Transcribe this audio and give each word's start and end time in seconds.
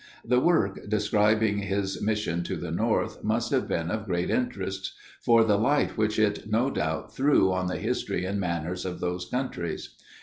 The 0.25 0.39
work, 0.39 0.89
describing 0.89 1.59
his 1.59 2.01
mission 2.01 2.41
to 2.45 2.55
the 2.55 2.71
north, 2.71 3.23
must 3.23 3.51
have 3.51 3.67
been 3.67 3.91
of 3.91 4.07
great 4.07 4.31
interest 4.31 4.95
for 5.23 5.43
the 5.43 5.59
light 5.59 5.95
which 5.95 6.17
it 6.17 6.49
no 6.51 6.71
doubt 6.71 7.15
threw 7.15 7.51
on 7.51 7.67
the 7.67 7.77
history 7.77 8.25
and 8.25 8.39
manners 8.39 8.83
of 8.83 8.99
those 8.99 9.27
countries. 9.27 9.95